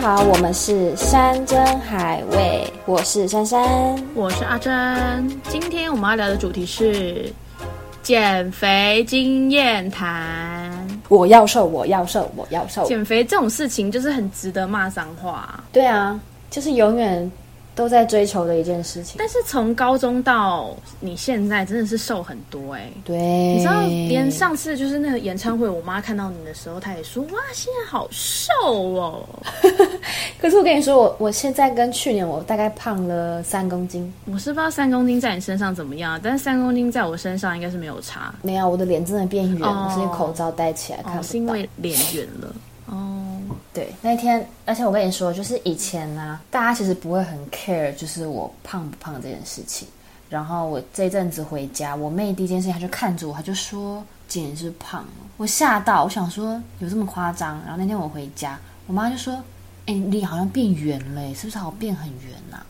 [0.00, 3.62] 好，我们是山珍海味，我是珊珊。
[4.14, 4.72] 我是阿珍，
[5.50, 7.30] 今天我们要聊的主题是
[8.02, 10.72] 减肥经验谈。
[11.08, 12.86] 我要瘦，我要瘦，我要瘦。
[12.86, 17.30] 减肥这种事情就是很值得骂脏话，对啊，就是永远
[17.80, 19.14] 都在追求的一件事情。
[19.18, 28.52] 但是从高中到你现在真的是瘦很多哎、对，你知道，嗯连上次就是那个演唱会，我妈看到你的时候，她也说：“哇，现在好瘦
[28.94, 29.26] 哦。
[30.38, 38.34] 可是我跟你说，我我现在跟去年我大概胖了三公斤。”我是不知道三公斤在你身上怎么样，但是三公斤在我身上应该是没有差。
[38.42, 42.54] 没有，我的脸真的变圆了，哦是因为口罩戴起来看不哦，是因为脸圆了。
[44.00, 49.86] 那天，而且我跟你说，就是以前呢、大家其实不会很 care，就是我胖不胖这件事情。
[50.28, 57.60] 然后我这阵子回家，我妹第一件事情，她就看着我，她就说：“姐你是胖了。”我吓到，我想说有这么夸张？
[57.62, 59.34] 然后那天我回家，我妈就说
[59.86, 62.64] ：“哎、你好像变圆了，是不是好像变很圆呐、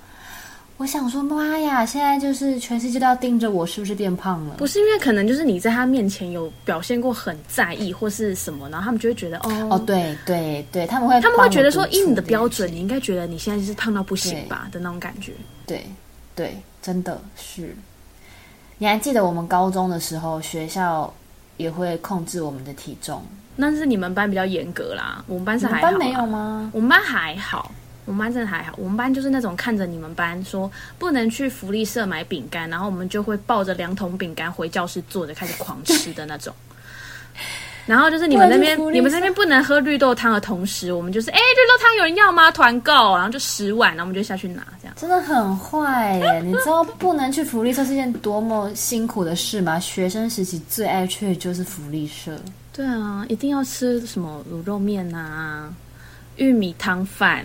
[0.80, 1.84] 我想说，妈呀！
[1.84, 4.54] 现在就是全世界都要盯着我，是不是变胖了？
[4.56, 15.34] 不是因为可能就是你在他面前有表现过很在意或是什么，然后他们就会觉得哦哦，对对对，他们会他们会觉得说，以你的标准，你应该觉得你现在就是胖到不行吧的那种感觉。
[15.66, 15.84] 对
[16.34, 17.76] 对，真的是。
[18.78, 21.12] 你还记得我们高中的时候，学校
[21.58, 23.22] 也会控制我们的体重？
[23.54, 26.70] 那是你们班比较严格啦，我们班是还好没有吗？
[26.72, 27.70] 我们班还好，
[28.11, 28.75] 我们班真的还好。
[28.77, 36.53] 我们班就是那种看着你们班说不能去福利社买饼干，然后我们就会抱着两桶饼干回教室坐着开始狂吃的那种。
[37.86, 42.50] 然后就是你们那边你们那边不能喝绿豆汤的同时，我们就是哎、绿豆汤有人要吗？
[42.50, 44.94] 团购，然后就十碗，然后我们就下去拿这样。
[44.97, 46.41] 真的很坏耶！
[46.41, 49.81] 你知道不能去福利社是件多么辛苦的事吗？
[49.81, 52.38] 学生时期最爱去的就是福利社。
[52.72, 55.72] 对啊，一定要吃什么卤肉面啊、
[56.37, 57.44] 玉米汤饭，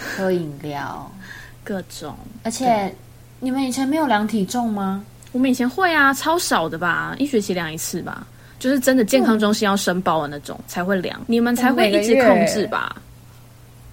[0.16, 1.10] 喝饮料，
[1.62, 2.14] 各种。
[2.42, 2.94] 而且
[3.38, 5.04] 你们以前没有量体重吗？
[5.32, 8.26] 我们以前会啊，超少的吧，一学期量一次吧，
[8.58, 12.96] 就是真的健康中心要申报的那种、才会量，你们才会一直控制吧？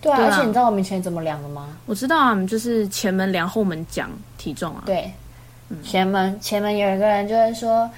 [0.01, 1.67] 对啊，而且你知道我们以前怎么量的吗？
[1.85, 4.83] 我知道啊，我们就是前门量后门讲体重啊。
[4.85, 5.11] 对，
[5.83, 7.89] 前门前门有一个人就会说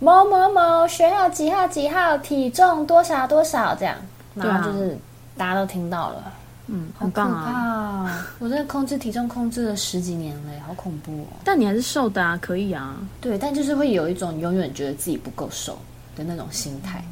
[0.00, 3.94] 某某某学校几号几号体重多少多少这样，
[4.34, 4.98] 然后就是
[5.36, 6.32] 大家都听到了，
[6.74, 8.26] 嗯，很棒啊。
[8.38, 11.26] 我真的控制体重控制了十几年了，好恐怖哦。
[11.44, 15.78] 但你还是瘦的啊，可以啊，对，但就是会有一种永远觉得自己不够瘦
[16.16, 17.04] 的那种心态。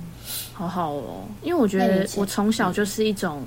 [0.55, 1.25] 好好哦。
[1.43, 3.43] 因为我觉得我从小就是一种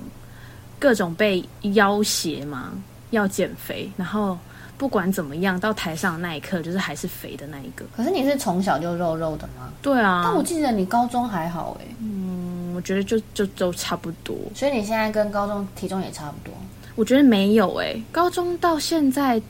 [0.80, 1.44] 各种被
[1.74, 2.72] 要挟嘛，
[3.10, 4.38] 要减肥，然后
[4.78, 7.86] 不管怎么样，到台上的那一刻就是还是肥的那一个。
[7.96, 9.70] 可是你是从小就肉肉的吗？
[9.82, 12.33] 对啊，但我记得你高中还好哎，嗯，
[12.76, 14.36] 我觉得就就都差不多。
[14.56, 16.54] 所以你现在跟高中体重也差不多。
[16.96, 19.42] 我觉得没有诶、高中到现在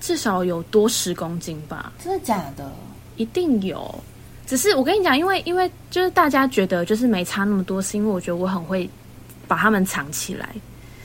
[0.00, 2.70] 至少有多十公斤吧，真的假的？
[3.16, 3.94] 一定有。
[4.46, 8.88] 只是我跟你讲，因为因为就是大家觉得就是没差那么多，是因为我觉得我很会
[9.48, 10.48] 把它们藏起来。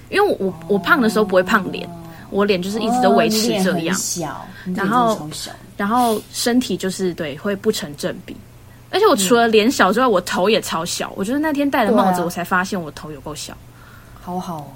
[0.10, 1.90] 因为我我我胖的时候不会胖脸，
[2.30, 5.30] 我脸就是一直都维持这样很，小，然后。
[5.78, 8.36] 然后身体就是对会不成正比。
[8.92, 11.12] 而且我除了脸小之外，我头也超小。
[11.16, 13.58] 我就是那天戴了帽子，啊我才发现我头有够小。
[14.22, 14.68] 好好哦。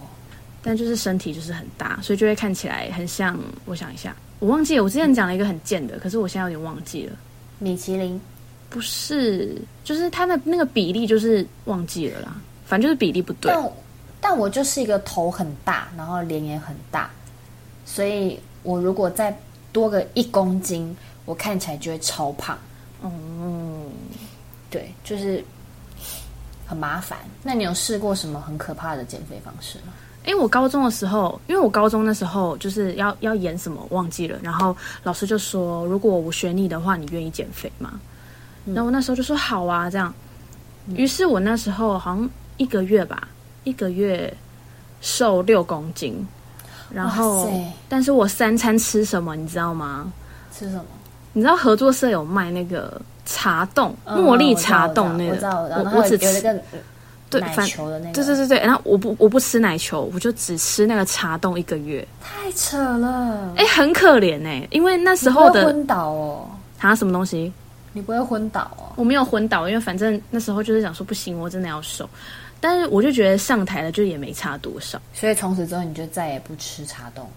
[0.64, 3.38] 但就是身体就是很大，所以就会看起来很像。
[3.66, 7.14] 我想一下，我忘记了，我之前讲了一个很贱的，可是我现在有点忘记了。
[7.60, 8.20] 米其林
[8.68, 13.52] 不是，就是它的那个比例就是忘记了啦，反正就是比例不对。
[13.54, 13.72] 但
[14.20, 17.12] 但我就是一个头很大，然后脸也很大，
[17.86, 19.38] 所以我如果再
[19.72, 22.58] 多个一公斤，我看起来就会超胖。
[23.02, 23.12] 哦、
[24.70, 25.44] 对，就是
[26.66, 27.20] 很麻烦。
[27.44, 29.94] 那你有试过什么很可怕的减肥方式吗？
[30.26, 38.00] 因为我高中的时候，因为我高中那时候就是要要演什么忘记了，然后老师就说，如果我选你的话，你愿意减肥吗？
[38.66, 40.12] 然后我那时候就说好啊，这样。
[40.96, 43.28] 于是我那时候好像一个月吧，
[43.64, 44.36] 一个月
[45.00, 46.28] 瘦六公斤，
[46.92, 47.48] 然后
[47.88, 50.12] 但是我三餐吃什么你知道吗？
[50.52, 50.86] 吃什么？
[51.36, 55.50] 你知道合作社有卖那个茶冻，嗯茉莉茶冻那个，
[55.84, 56.42] 我，我只吃
[57.30, 63.54] 对反球的那个，对对对对，然后我不我不吃奶球，我就只吃那个茶冻一个月，太扯了。
[63.58, 66.50] 哎，很可怜哎、因为那时候的昏倒哦，
[66.80, 67.52] 啊什么东西，
[67.92, 68.94] 你不会昏倒哦。
[68.96, 72.10] 我没有昏倒，因为反正那时候就是想说不行，我真的要瘦，
[72.62, 77.28] 但是我就觉得上台了就也没差多少，所以从此之后你就再也不吃茶冻。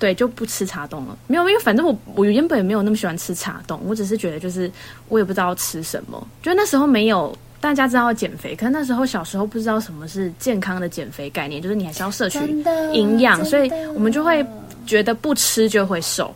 [0.00, 1.16] 对，就不吃茶冻了。
[1.28, 4.68] 没有，因为反正我我原本也没有那么喜欢吃茶冻，我只是觉得就是
[5.08, 12.38] 我也不知道吃什么，就那时候没有大家知道要减肥，可是那时候小时候不知道什么是健康的减肥概念，就是你还是要摄取
[12.92, 14.44] 营养，所以我们就会
[14.86, 16.34] 觉得不吃就会瘦。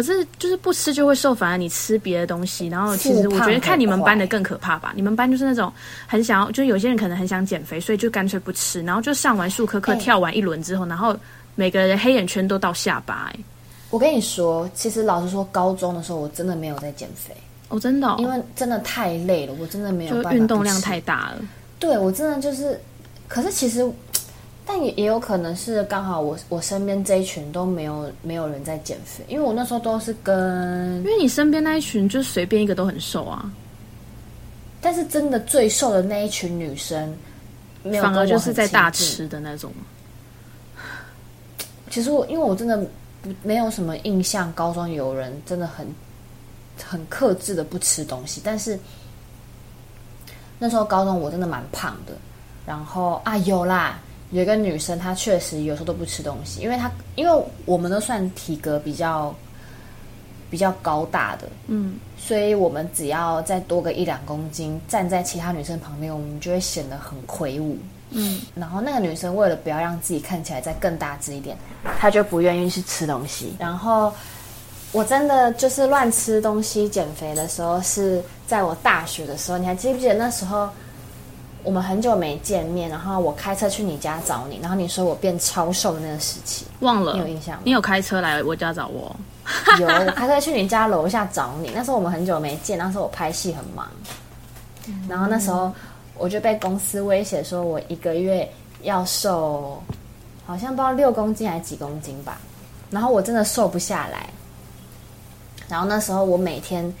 [0.00, 4.94] 可是就是不吃就会瘦，反而你吃别的东西，然后其实我觉得看你们班的更可怕吧。
[4.96, 5.70] 你们班就是那种
[6.06, 9.96] 很想要，就是有些人可能很想减肥，所以就干脆不吃，然后就上完数科课哎。
[9.96, 11.14] 跳完一轮之后，然后
[11.54, 13.40] 每个人的黑眼圈都到下巴、哎，
[13.90, 17.36] 我跟你说，其实老实说，高中的时候我真的没有在减肥，
[17.68, 21.42] 哦，真的、哦，因为真的太累了，我真的没有就办法运动量太大了。
[21.78, 22.80] 对我真的就是，
[23.28, 23.86] 可是其实，
[24.72, 33.50] 但也也有可能是刚好我我身边这一群都没有没有人在减肥，因为我那时候都是跟因，为你身边那一群，就随便一个都很瘦啊，
[34.80, 37.12] 但是真的最瘦的那一群女生，
[37.82, 38.92] 没有反而就是在大。
[38.92, 39.72] 吃的那种。
[41.90, 42.78] 其实我因为我真的
[43.20, 45.84] 不没有什么印象，高中有人真的很
[46.80, 48.78] 很克制的不吃东西，但是
[50.60, 52.12] 那时候高中我真的蛮胖的，
[52.64, 53.98] 然后啊有啦，
[54.30, 59.34] 有一个女生她确实有时候都不吃东西，因为她因为我们都算体格比较
[60.48, 67.78] 比较高大的，嗯，所以我们只要再多个一两公斤，站在其他女生旁边，我们就会显得很魁梧。
[68.12, 71.56] 嗯，然后那个女生为了不要让自己看起来再更大只一点，
[71.98, 73.54] 她就不愿意去吃东西。
[73.56, 74.12] 然后
[74.90, 79.58] 我真的就是乱吃东西减肥的时候，是在我大学的时候。
[79.58, 80.68] 你还记不记得那时候
[81.62, 87.62] 我们很久没见面，然后我开车去你家找你，然后你说我变超瘦的那个时期，忘了你有印象吗？
[87.64, 89.14] 你有开车来我家找我？
[89.78, 91.70] 有，我 开车去你家楼下找你。
[91.74, 93.86] 那时候我们很久没见，那时候我拍戏很忙，
[95.08, 95.70] 然后那时候
[96.16, 98.50] 我就被公司威胁说，我一个月
[98.82, 99.82] 要瘦，
[100.46, 102.40] 好像不知道六公斤还是几公斤吧。
[102.90, 104.30] 然后我真的瘦不下来，
[105.68, 106.92] 然后那时候我每天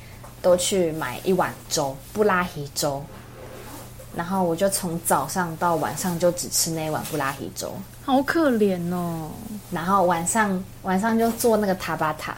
[0.42, 3.02] 都去买一碗粥，布拉提粥。
[4.14, 7.72] 然后我就从早上到晚上就只吃那一碗布拉提粥，
[8.04, 9.30] 好可怜哦。
[9.70, 12.34] 然后晚上晚上就做那个塔巴塔，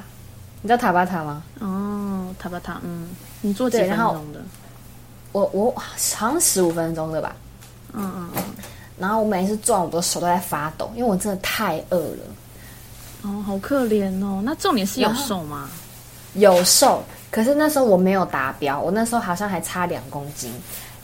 [0.60, 1.42] 你知道塔巴塔吗？
[1.60, 3.08] 哦，塔巴塔，嗯，
[3.40, 4.40] 你做几分钟的？
[5.32, 7.34] 我我好像十五分钟的吧，
[7.94, 8.42] 嗯嗯嗯，
[8.98, 12.18] 然后我每次做完我的手都在发抖，因为我真的太饿了，
[13.22, 14.42] 哦，好可怜哦。
[14.44, 15.70] 那重点是有瘦吗？
[16.34, 20.52] 有瘦，可是那时候我没有达标，我那时候好像还差两公斤，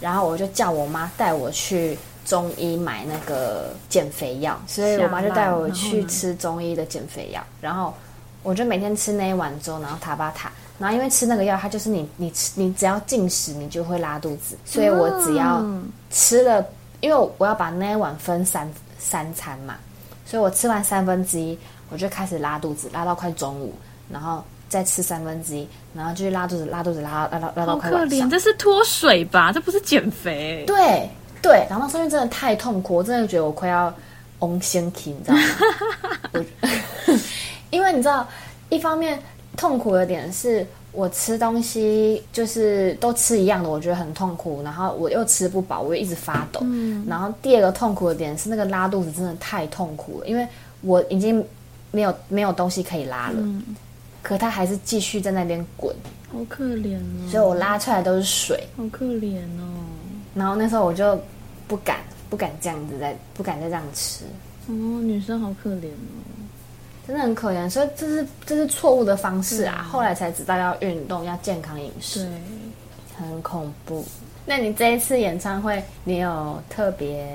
[0.00, 7.93] 然后我就叫我妈带我去中医买那个减肥药，所以我妈就带我去吃中医的减肥药，然后
[8.43, 10.50] 我就每天吃那一碗粥，然后塔巴塔。
[10.79, 16.65] 然后因为吃那个药，它就是你你吃你只要进食，你就会拉肚子，所以我只要嗯吃了，
[17.00, 19.75] 因为我要把那一碗分三三餐嘛，
[20.25, 21.59] 所以我吃完三分之一，
[21.91, 23.75] 我就开始拉肚子，拉到快中午，
[24.09, 28.31] 然后再吃三分之一，然后继续拉肚子，拉肚子，拉拉拉拉到好可怜，快晚上。
[28.31, 29.50] 这是脱水吧？
[29.53, 30.65] 这不是减肥。
[30.67, 31.09] 对
[31.41, 33.93] 对，然后那时候真的太痛苦，我真的觉得我快要
[34.41, 36.44] 翁先体，你知道吗？
[37.70, 38.26] 因为你知道，
[38.69, 39.19] 一方面
[39.56, 46.61] 痛苦的点是我吃东西就是都吃一样的，我觉得很痛苦，然后我又吃不饱，我又一直发抖。
[46.64, 50.47] 嗯然后第二个痛苦的点是那个拉肚子真的太痛苦了，因为
[50.81, 51.44] 我已经
[51.91, 53.62] 没有没有东西可以拉了，嗯，
[54.23, 55.95] 可他还是继续在那边滚，
[56.33, 57.31] 好可怜哦。
[57.31, 58.63] 所以我拉出来都是水。
[58.77, 59.85] 好可怜哦。
[60.35, 61.21] 然后那时候我就
[61.67, 61.99] 不敢
[62.31, 64.25] 不敢这样子再不敢再这样吃，
[64.69, 64.73] 哦，
[65.03, 66.23] 女生好可怜哦。
[67.07, 67.69] 真的很可怜。
[67.71, 69.87] 所以这是这是错误的方式啊！
[69.91, 74.05] 后来才知道要运动，要健康饮食，对，很恐怖。
[74.45, 77.27] 那你这一次演唱会，你有特别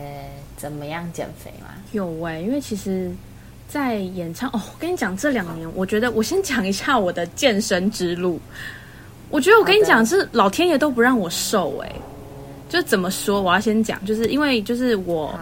[0.57, 1.69] 怎么样减肥吗？
[1.91, 3.11] 有哎、因为其实，
[3.73, 8.39] 在演唱哦，我跟你讲，这两年我觉得我先讲一下我的健身之路。
[9.31, 11.91] 我觉得我跟你讲，是老天爷都不让我瘦哎、
[12.69, 13.41] 就怎么说？
[13.41, 15.33] 我要先讲，就是因为就是我，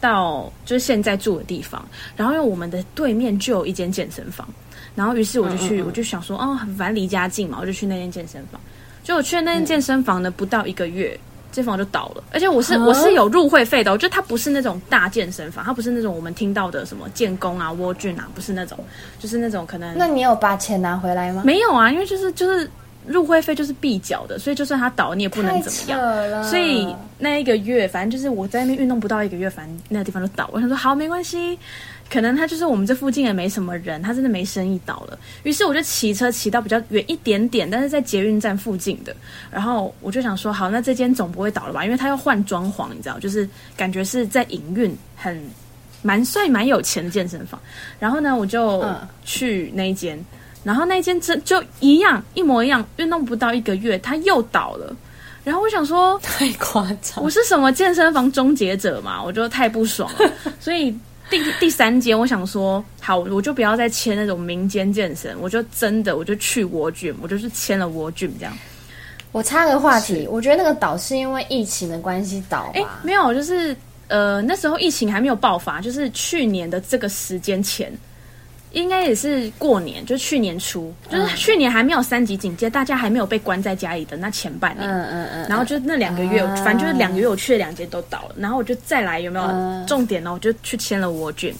[0.00, 4.48] 到就是现在住的地方，然后因为我们的对面就有一间健身房，
[4.96, 8.60] 然后于是我就去，嗯嗯嗯我就想说，哦，反正离家近嘛，我就去那间健身房。
[9.04, 11.16] 就我去那间健身房呢，不到一个月，
[11.56, 18.78] 健身房就倒了，而且我是啊我是有入会费的，我觉得它不是那种大健身房，它不是那种我们听到的什么建工啊、蜗俊啊，不是那种，
[19.18, 21.40] 就是那种可能那你有把钱拿回来吗？
[21.46, 22.70] 没有啊，因为就是就是
[23.06, 26.44] 入会费就是必缴的，所以就算它倒，你也不能怎么样。
[26.44, 30.50] 所以那一个月，反正就是我在那边运动不到一个月，反正那个地方就倒。
[30.52, 31.58] 我想说好没关系，
[32.08, 35.18] 可能他就是我们这附近也没什么人，他真的没生意倒了。
[35.42, 39.14] 于是我就骑车骑到比较远一点点，但是在捷运站附近的。
[39.50, 41.84] 然后我就想说，好，那这间总不会倒了吧？
[41.84, 45.42] 因为他要换装潢，你知道，就是感觉是在营运，很
[46.02, 47.60] 蛮帅、蛮有钱的健身房。
[47.98, 50.18] 然后呢，我就嗯去那一间。
[50.62, 54.94] 然后那一间真就一样一模一样，运动不到一个月，他又倒了。
[55.44, 57.30] 然后我想说，太夸张我。
[57.30, 59.22] 是什么健身房终结者嘛？
[59.22, 60.92] 我就太不爽了， 所以
[61.28, 68.56] 第第三间，我想说，好，我就不要再签那种民间健身，我就真的我就去蜗菌，我就是签了蜗菌这样。
[69.32, 73.00] 我插个话题，我觉得那个岛是因为疫情的关系倒哎、吧？
[73.02, 73.76] 没有，就是
[74.08, 77.92] 呃那时候疫情还没有爆发，就是去年的这个时间前。
[78.76, 86.54] 应该也是过年，就是去年初，就是去年还没有三级警戒，大家还没有被关在家里的那前半年，嗯嗯嗯，然后就那两个月，啊。
[86.56, 89.86] 反正就是两个月，我去的两间都倒了，然后我就再来有没有、嗯。
[89.86, 90.30] 重点呢？
[90.30, 91.54] 我就去签了蜗菌。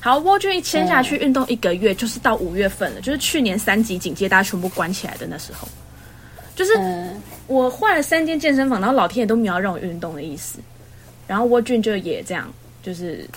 [0.00, 5.68] 好，蜗菌一签下去，运动一个月就是到五月份了，就是去年三级警戒大家全部关起来的那时候，
[6.56, 7.20] 就是嗯。
[7.48, 10.58] 我换了三间健身房，然后老天爷都没有让我运动的意思，
[11.26, 12.50] 然后蜗菌就也这样，
[12.82, 13.28] 就是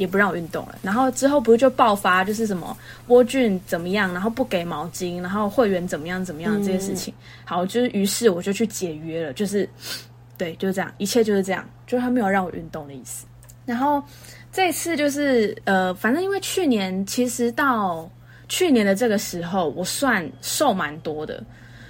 [0.00, 0.78] 也不让我运动了。
[0.80, 2.74] 然后之后不是就爆发，就是什么
[3.08, 7.12] 蜗菌怎么样，然后不给毛巾，然后会员怎么样怎么样这些事情。
[7.44, 9.68] 好，就是于是我就去解约了，就是
[10.38, 13.26] 对，就是这样，一切就是这样，就是他没有让我运动的意思。
[13.66, 14.02] 然后
[14.50, 18.10] 这次就是呃，反正因为去年其实到
[18.48, 21.44] 去年的这个时候，我算瘦蛮多的。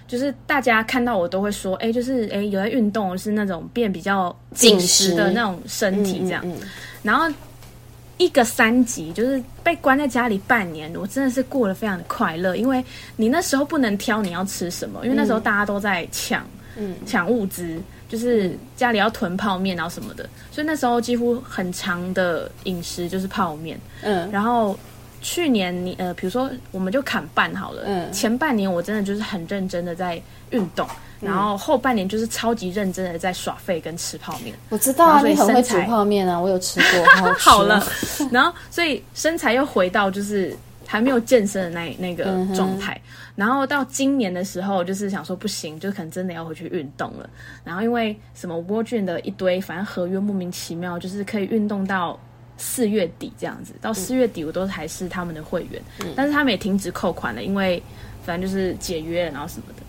[0.08, 6.42] 就是大家看到我都会说，哎、就是哎、有在运动，是那种变比较紧实的那种身体这样。
[6.44, 6.68] 嗯嗯
[7.00, 7.32] 然后
[8.20, 12.84] 一个三级，就是被关在家里半年，我真的是过得非常的快乐，因为
[13.16, 16.46] 你那时候不能挑你要吃什么，因为那时候大家都在抢，
[16.76, 23.80] 嗯抢物资，就是家里要囤泡面然后什么的，所以那时候几乎很长的饮食就是泡面。
[24.02, 24.78] 嗯然后
[25.20, 30.86] 去年你呃，比如说我们就砍半好了，嗯前半年我真的就是很认真的在运动，
[31.20, 34.54] 然后后半年就是超级认真的在耍废跟吃泡面。
[34.68, 37.82] 我知道啊，你很会煮泡面啊，我有吃过， 好了，
[38.32, 42.24] 然后所以身材又回到就是还没有健身的那那个
[42.54, 43.00] 状态。
[43.36, 47.30] 然后到今年的时候，就是想说不行，就可能真的要回去运动了。
[47.64, 52.18] 然后因为什么蜗菌的一堆，反正合约莫名其妙，就是可以运动到
[52.60, 53.72] 四月底这样子。
[53.80, 55.82] 到四月底我都还是他们的会员，
[56.14, 57.82] 但是他们也停止扣款了，因为
[58.24, 59.82] 反正就是解约了，然后什么的。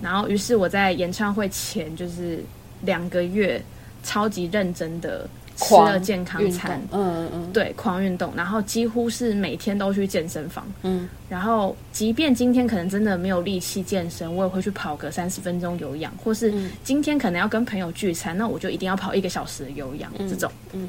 [0.00, 2.42] 然后于是我在演唱会前就是
[2.80, 3.60] 两个月
[4.02, 10.66] 超级认真的吃了健康餐动，，嗯嗯对，狂运动，然后几乎是每天都去健身房。
[10.82, 20.12] 嗯然后，即便今天可能真的没有力气健身，我也会去跑个三十分钟有氧，或是嗯今天可能要跟朋友聚餐，那我就一定要跑一个小时的有氧。
[20.18, 20.88] 这种嗯，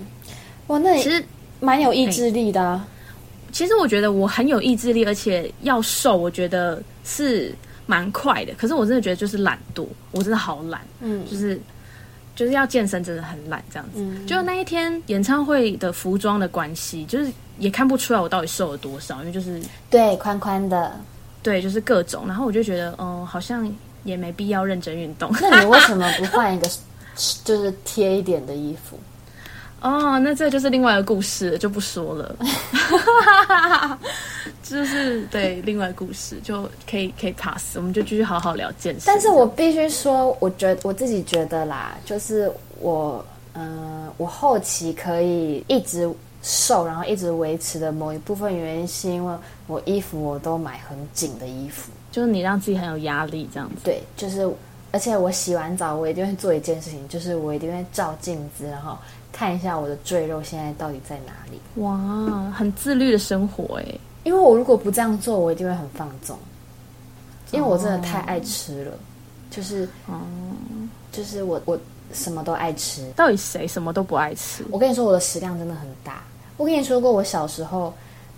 [0.67, 1.23] 哇，那你其实，
[1.59, 2.87] 蛮有意志力的啊，
[3.51, 7.53] 其实我觉得我很有意志力，而且要瘦，我觉得是
[7.85, 8.53] 蛮快的。
[8.57, 11.59] 可是我真的觉得就是懒惰，我真的好懒，嗯就是
[12.35, 13.99] 就是要健身真的很懒这样子。
[14.01, 20.91] 嗯就那一天演唱会的服装的关系，就是也看不出来我到底瘦了多少，因为就是对，宽宽的。
[21.43, 23.69] 对，就是各种，然后我就觉得，嗯，好像
[24.05, 25.29] 也没必要认真运动。
[25.41, 26.69] 那你为什么不换一个
[27.43, 28.97] 就是贴一点的衣服？
[29.83, 32.35] 哦，那这就是另外一个故事，就不说了。
[34.63, 39.03] 就是对另外故事，就可以可以 pass，我们就继续好好聊健身。
[39.05, 42.49] 但是我必须说，我觉我自己觉得啦，就是
[42.79, 43.23] 我，
[43.55, 46.09] 嗯、我后期可以一直
[46.41, 49.35] 瘦，然后一直维持的某一部分原因，是因为
[49.67, 51.91] 我衣服我都买很紧的衣服。
[52.09, 53.75] 就是你让自己很有压力这样子。
[53.83, 54.49] 对，就是，
[54.91, 58.97] 而且我洗完澡，我一定会做一件事情，就是我一定会照镜子，然后
[59.33, 61.59] 看一下我的赘肉现在到底在哪里。
[61.81, 63.85] 哇，很自律的生活哎。
[64.23, 66.37] 因为我如果不这样做，我一定会很放纵，
[67.51, 68.91] 因为我真的太爱吃了，
[69.51, 70.21] 就是，哦，
[71.11, 71.77] 就是我我
[72.13, 73.05] 什么都爱吃。
[73.17, 74.63] 到底谁什么都不爱吃？
[74.71, 76.23] 我跟你说，我的食量真的很大。
[76.55, 77.93] 我跟你说过，我小时候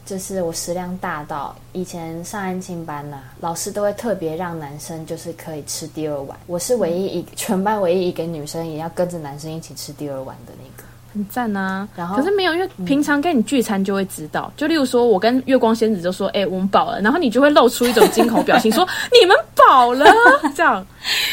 [0.08, 6.36] 就是我食量大到以前上安亲班呐、老师都会特别让男生就是可以吃第二碗。
[6.48, 10.75] 我是唯一一个全班唯一一个女生也要跟着男生一起吃第二碗的那个。
[11.16, 11.88] 很赞啊！
[11.96, 18.86] 然后可是没有，因为平常跟你聚餐就会知道，就例如说，我跟月光仙子就说：“哎、我们饱了。”然后你就会露出一种惊恐表情， 说
[19.18, 20.06] ：“你们饱了。”
[20.54, 20.86] 这样，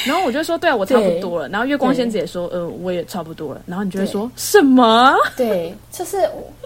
[0.06, 5.14] 然后我就说：“对啊，我差不多了。”然后月光仙子也说：“呃，我也差不多了。”然后你就会说：“什么？
[5.36, 6.18] 对，就是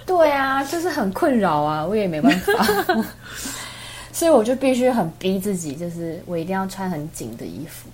[0.04, 2.52] 对啊，就是很困扰啊，我也没办法，
[4.12, 7.88] 所以我就必须很逼自己，就是我一定要穿很紧的衣服，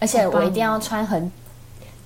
[0.00, 1.30] 而且我一定要穿很，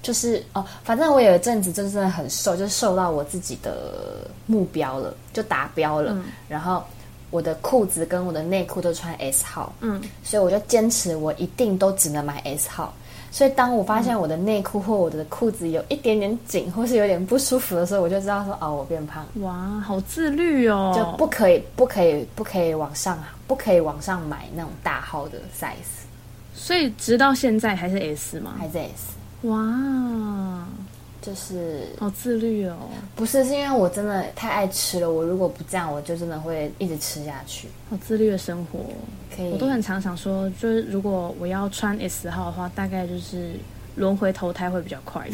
[0.02, 6.82] 就是哦，反正我有一阵子真的很瘦，就瘦到我自己的目标了，就达标了，嗯然后
[7.30, 12.92] 我的裤子跟我的内裤都穿 S 号，嗯，所以我就坚持我一定都只能买 S 号。
[13.30, 20.92] 所以当我发现我的内裤或我的裤子有一点点紧，或是有点不舒服的时候，我就知道说哦，我变胖，哇，好自律哦！
[20.94, 26.04] 就不可以，不可以，不可以往上，不可以往上买那种大号的 size。
[26.54, 28.56] 所以直到现在还是 S 吗？
[28.58, 30.66] 还是 S，哇，
[31.20, 32.76] 就是好自律哦，
[33.16, 37.68] 不是是因为我真的太爱吃了，我如果不这样，我就真的会一直吃下去。
[37.90, 38.80] 好自律的生活。
[39.34, 43.54] 可以，我都很常想说，就是如果我要穿 S 号的话，大概就是
[43.96, 45.28] 轮回投胎会比较快。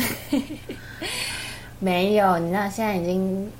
[1.81, 3.51] 没有，你那现在已经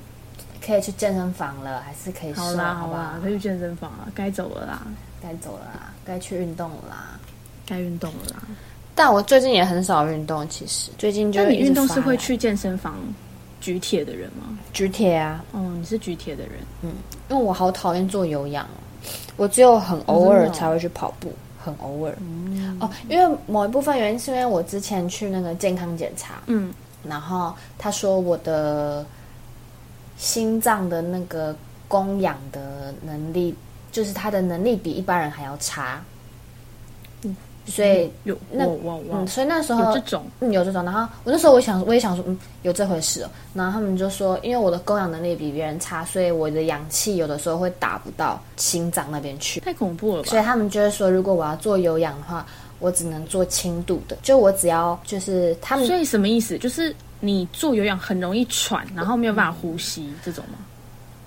[0.65, 4.81] 可以去健身房了，还是可以瘦，好啦好啦，可以去健身房了，该走了啦，
[5.21, 7.19] 该走了啦，该去运动了啦。
[7.65, 8.43] 该运动了啦。
[8.99, 12.97] 但我最近也很少运动，其实最近就那你运动是会去健身房
[13.61, 14.59] 举铁的人吗？
[14.73, 15.41] 举铁啊？
[15.53, 16.91] 嗯，你是举铁的人，嗯
[17.29, 22.13] 因为我好讨厌做有氧哦，我只有很偶尔才会去跑步，很偶尔。
[22.81, 26.73] 哦，因为某一部分原因是因为我之前去那个健康检查，嗯，
[27.07, 29.05] 然后他说我的
[30.17, 31.55] 心脏的那个
[31.87, 33.55] 供氧的能力，
[33.93, 36.03] 就是他的能力比一般人还要差，
[37.69, 38.65] 所以有那
[39.11, 40.83] 嗯，，所以那时候有这种嗯，有这种。
[40.83, 43.29] 然后我那时候我想，我也想说，嗯，有这回事哦。
[43.53, 49.59] 然后他们就说，因为我的供氧能力比别人差，所以我的氧气有的时候会打不到心脏那边去。
[49.59, 50.29] 太恐怖了吧？
[50.29, 52.45] 所以他们就会说，如果我要做有氧的话，
[52.79, 54.17] 我只能做轻度的。
[54.23, 56.57] 就我只要就是他们所以什么意思？
[56.57, 60.57] 就是你做有氧很容易喘，然后没有办法呼吸，这种吗？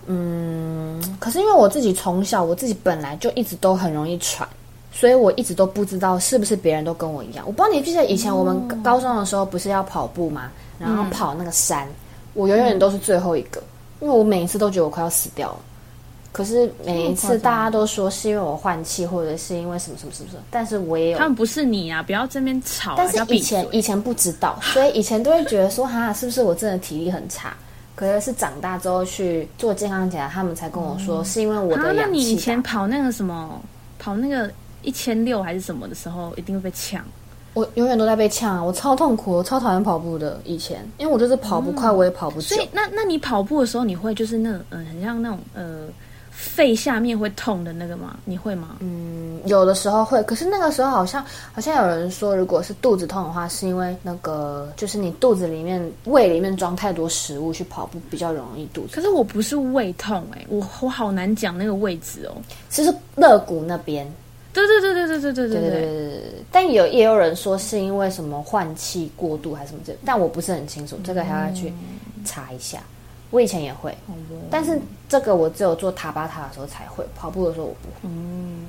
[0.07, 4.49] 嗯，可是因为我自己从小我自己本来就一直都很容易喘，
[4.93, 7.45] 所以我一直都不知道是不是别人都跟我一样。
[7.47, 10.51] 我不知道你记得以前我们高中的时候不是要跑步吗？
[10.79, 11.89] 然后跑那个山，
[12.35, 13.63] 我永远都是最后一个，
[14.01, 15.57] 因为我每一次都觉得我快要死掉了。
[16.33, 22.03] 可是每一次大家都说是因为我换气，或者是因为什么什么什么什么，但是我也有他们不是你啊！
[22.03, 23.67] 不要这边吵啊，但是以前。
[23.71, 27.55] 以前不知道，所以以前都会觉得说，哈，是不是我真的体力很差？
[27.95, 32.35] 可是是长大之后去做健康检查，他们才跟我说，是因为我啊的，氧那你以。
[32.35, 33.61] 前跑那个什么，
[33.99, 34.51] 跑那个
[34.83, 37.05] 一千六还是什么的时候，一定会被呛。
[37.55, 40.41] 我永远都在被呛啊，我超痛苦，我超讨厌跑步的。
[40.45, 42.69] 以前，因为我就是跑不快，我也跑不久所以。
[42.73, 45.87] 那那你跑步的时候，你会就是那种嗯、很像那种呃
[46.31, 48.17] 肺下面会痛的那个吗？
[48.25, 48.77] 你会吗？
[48.81, 58.95] 嗯，有的时候会，可是那个时候好像好像有人说，如果是肚子痛的话，是因为那个就是你肚子里面胃里面装太多食物，去跑步比较容易肚子。
[58.95, 62.41] 可是我不是胃痛哎、我我好难讲那个位置哦。
[62.71, 64.11] 其实肋骨那边，
[64.53, 66.23] 对对对对对对对对对。
[66.51, 71.73] 但有也有人说是因为什么换气过度还是什么这，但我不是很清楚，这个还要去
[72.25, 72.83] 查一下。
[73.31, 73.97] 我以前也会，
[74.51, 77.95] 但是这个我只有做塔巴塔的时候才会，跑步的时候我不会。
[78.03, 78.67] 嗯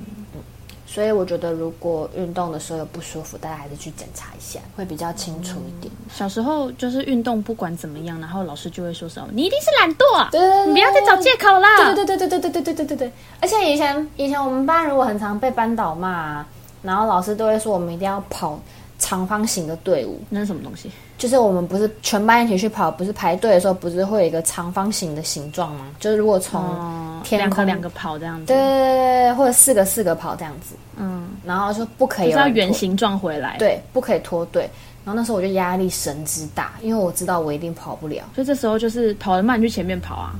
[0.94, 5.92] 所以我觉得如果运动的时候有不舒服，大家还是去检查一下，会比较清楚一点。
[6.08, 13.12] 小时候就是运动，不管怎么样，然后老师就会说什么：“你一定是懒惰，对对对，你不要再找借口啦。”对对对对对对对对对对对。
[13.40, 16.46] 而且以前以前我们班如果很常被班导骂、啊，
[16.82, 18.56] 然后老师都会说我们一定要跑
[18.98, 20.90] 长方形的队伍，那是什么东西？
[21.16, 25.86] 就是我们不是全班一起去跑，不是排队的时候，不是会有一个长方形的形状吗？
[26.00, 34.68] 就是如果从、哦，天空两个两个跑这样子，对对对对对，或者四个四个跑这样子，嗯，然后就不可以就是要有人脱，圆形状回来。，对，不可以脱队。
[35.04, 38.24] 然后那时候我就压力神之大，因为我知道我一定跑不了。
[38.34, 40.34] 所以这时候就是跑得慢去前面跑啊。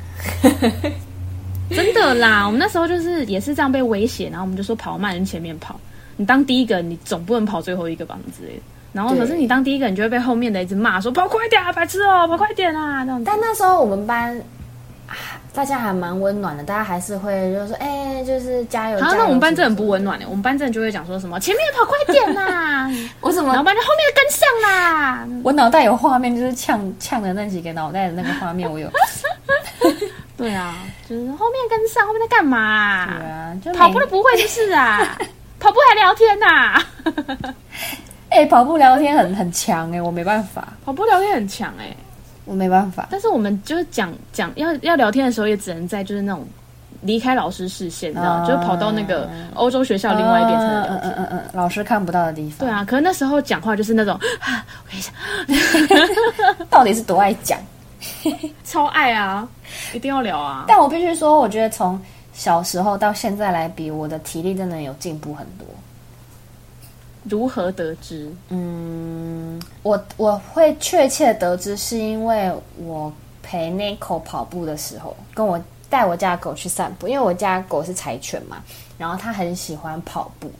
[1.71, 5.79] 真的啦，我们那时候就是也是这样被威胁，然后我们就说跑慢去前面跑，
[6.17, 8.63] 你当第一个，你总不能跑最后一个吧，之类的。
[8.93, 13.25] 然后可是你当第一个，你就会被后面的一直骂说跑快点啊，白痴哦，跑快点啊，这样子。
[13.27, 14.39] 但那时候我们班
[15.09, 15.15] 啊，
[15.53, 19.01] 大家还蛮温暖的，大家还是会就是说，哎、就是加油。
[19.01, 22.89] 好，加油那我们班真的很不温暖的，我们班真的就会讲说什么前面跑快点呐、
[23.21, 23.49] 我怎么？
[23.49, 25.27] 然后班就后面跟上啦。
[25.43, 28.89] 我脑袋有画面，就是呛呛的那几个脑袋的那个画面，我有。
[30.37, 30.77] 对啊，
[31.09, 33.17] 就是后面跟上，后面在干嘛、啊？
[33.19, 35.17] 对啊，就跑步每都不会就是啊，
[35.65, 37.55] 跑步还聊天呐、
[38.29, 41.97] 哎、跑步聊天很很强哎、我没办法，跑步聊天很强哎、
[42.45, 43.09] 我没办法。
[43.11, 46.47] 但是我们就是讲讲要要聊天的时候，也只能在就是那种
[47.01, 50.99] 离开老师视线，你知道就是跑到那个欧洲学校另外一边才能聊天。
[51.13, 52.69] 嗯嗯嗯，老师看不到的地方。
[52.69, 55.97] 对，啊，可是那时候讲话就是那种， 啊我跟你讲，
[56.69, 57.59] 到底是多爱讲？
[58.65, 59.49] 超爱啊，
[59.95, 60.67] 一定要聊啊。
[60.69, 61.99] 但我必须说，我觉得从
[62.35, 65.67] 小时候到现在来比，我的体力真的有进步很多。
[67.23, 68.31] 如何得知？
[68.51, 73.11] 嗯，我我会确切得知，是因为我
[73.43, 78.63] 陪 Nico 跑步的时候，跟我带我家狗去散步，因为我家狗是柴犬嘛，
[78.99, 80.51] 然后它很喜欢跑步，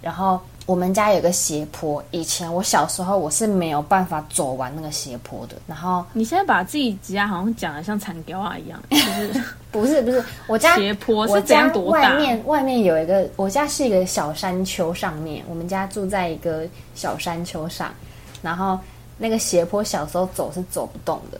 [0.00, 5.56] 然后我们家有个斜坡，以前我小时候我是没有办法走完那个斜坡的。
[5.66, 12.00] 然后你现在把自己家好像讲的像残雕啊一样，就是 不是不是，我家斜坡我是怎样家多大？
[12.00, 17.92] 外面外面有一个，我家是一个小山丘上面，我们家住在一个小山丘上，
[18.40, 18.78] 然后
[19.18, 21.38] 那个斜坡小时候走是走不动的，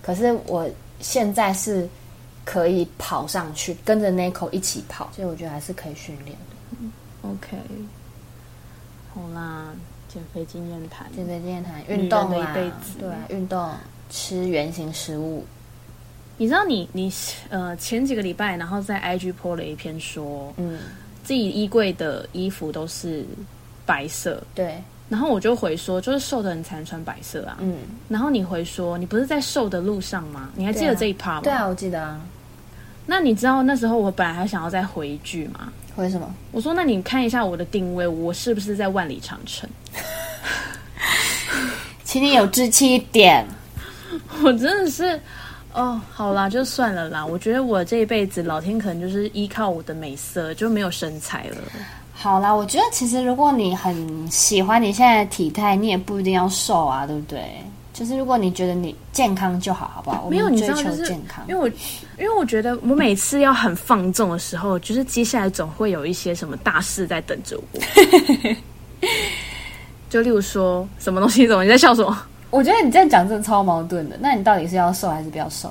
[0.00, 0.68] 可是我
[1.00, 1.88] 现在是
[2.44, 7.28] 可以跑上去，跟着 Nico 一起跑，所以我觉得还是可以训练的。
[7.28, 7.56] OK，
[9.20, 9.72] 好啦，
[10.08, 11.10] 减肥经验谈。
[11.12, 13.68] 减肥经验谈运动的一辈子对啊，运动，
[14.10, 15.44] 吃原形食物，
[16.36, 17.12] 你知道你你
[17.48, 20.78] 呃前几个礼拜，然后在 IG po 了一篇说，嗯，
[21.24, 23.24] 自己衣柜的衣服都是
[23.84, 27.56] 白色，对，然后我就回说，就是瘦的人才能穿白色啊。
[27.60, 27.78] 嗯，
[28.08, 30.48] 然后你回说，你不是在瘦的路上吗？
[30.54, 31.40] 你还记得这一趴吗？
[31.42, 32.20] 对啊，我记得啊，
[33.04, 35.72] 那你知道那时候我本来还想要再回一句吗？
[35.98, 36.32] 为什么？
[36.52, 39.68] 我说，那你看一下我的定位，我是不是在万里长城？
[42.04, 43.44] 请你有志气一点。
[44.42, 45.20] 我真的是，
[45.72, 47.26] 哦，好啦，就算了啦。
[47.26, 51.56] 我觉得我这一辈子，老天可能就是依靠我的美色，就没有身材了。
[52.12, 57.44] 好啦，我觉得其实如果你很喜欢你现在的体态，你也不一定要瘦啊，对不对？
[57.98, 60.22] 就是如果你觉得你健康就好，好不好？
[60.26, 61.68] 我没有，们追求你知道，就是健康因为我，
[62.22, 67.80] 因为我觉得我每次要很放纵的时候，就是接下来总会有一些什么大事在等着我。
[70.08, 72.16] 就例如说什么东西，怎么你在笑什么？
[72.50, 74.16] 我觉得你这样讲真的超矛盾的。
[74.20, 75.68] 那你到底是要瘦还是不要瘦？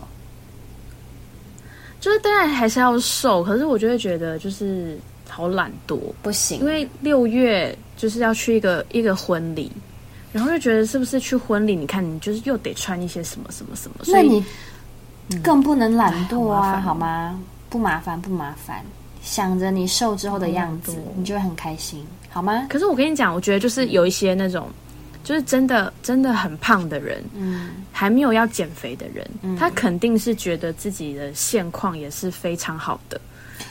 [2.01, 9.71] 就是当然还是要瘦，可是我就会觉得就是好懒惰，不行，因为六月就是要去一个一个婚礼，
[10.37, 11.75] 然后就觉得是不是去婚礼？
[11.75, 14.45] 你看你就是又得穿一些什么什么什么，所以那
[15.29, 17.39] 你更不能懒惰啊，哎好吗？
[17.71, 18.85] 不麻烦，不麻烦。
[19.23, 22.67] 想着你瘦之后的样子你就会很开心，好吗？
[22.69, 24.69] 可是我跟你讲，我觉得就是有一些那种，
[25.23, 33.19] 就是真的真的很胖的人，嗯，还没有要减肥的人，他肯定是觉得自己的现况也是非常好的，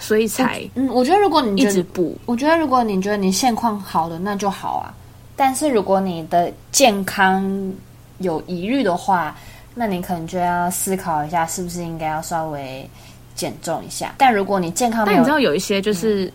[0.01, 2.19] 所以才嗯，我觉得如果你一，直补。
[2.27, 4.93] 我觉得如果你觉得你现况好的，那就好啊。
[5.37, 7.73] 但是如果你的健康
[8.19, 9.37] 有疑虑的话，
[9.75, 12.89] 那你可能就要思考一下，是不是应该要稍微
[13.35, 14.15] 减重一下。
[14.17, 16.33] 但如果你健康没但你知，道有一些就是，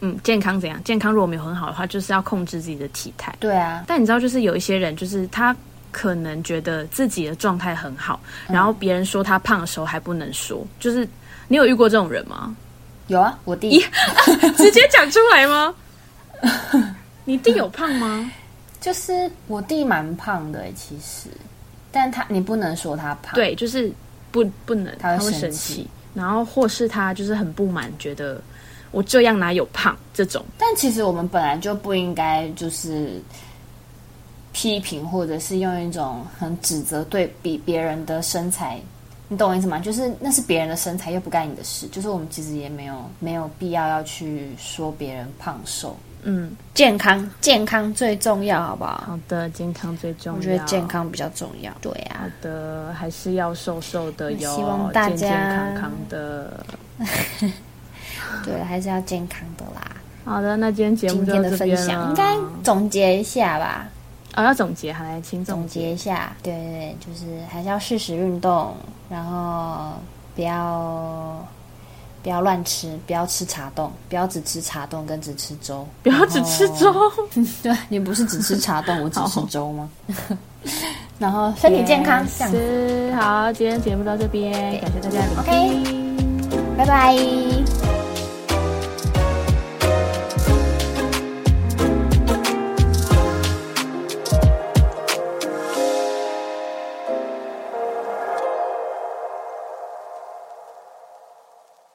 [0.00, 0.80] 嗯，健康怎样？
[0.84, 3.34] 健康如果没有很好的话，就是要控制自己的体态。
[3.40, 5.54] 对啊，但你知道，就是有一些人，就是他
[5.90, 11.08] 可能觉得自己的状态很好，嗯然后别人说他胖的时候还不能说，就是
[11.48, 12.54] 你有遇过这种人吗？
[13.08, 13.84] 有啊，我弟
[14.56, 15.74] 直接讲出来吗？
[17.24, 18.30] 你弟有胖吗？
[18.80, 21.28] 就是我弟蛮胖的、欸，其实，
[21.90, 23.92] 但他你不能说他胖，，对，就是
[24.30, 28.40] 不不能，他会生气，然后或是他就是很不满，觉得
[28.92, 30.44] 我这样哪有胖这种。
[30.56, 33.20] 但其实我们本来就不应该就是
[34.52, 38.80] 批评，或者是用一种很指责对比别人的身材，
[39.26, 39.80] 你懂我意思吗？
[39.80, 41.88] 就是那是别人的身材，又不干你的事。
[41.88, 49.04] 就是我们其实也没有没有必要要去说别人胖瘦，嗯，健康健康最重要，好不好？
[49.06, 50.36] 好的，健康最重要。
[50.38, 50.86] 我觉得健。
[50.88, 51.72] 康比较重要。
[51.80, 56.64] 对好啊，的，还是要瘦瘦的哟，希望大家健健康康的。
[58.44, 59.82] 对，还是要健康的啦。
[60.24, 63.88] 好的，那今天节目就今天的分享了应该总结一下吧。
[64.34, 68.74] 哦要总结，好来，请总总结一下，对对对，就是还是要适时运动，
[69.08, 69.94] 然后
[70.34, 71.44] 不要
[72.22, 76.92] 不要乱吃，不要吃茶冻，不要只吃茶冻跟只吃粥，不要只吃粥。
[77.62, 79.88] 对你不是只吃茶冻，我只吃粥吗？
[81.18, 86.76] 然后身体健康，这样子，是好，今天节目到这边，感谢大家的聆 OK 听。
[86.76, 87.87] 拜拜。